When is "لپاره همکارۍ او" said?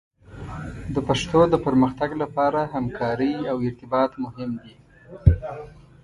2.23-3.57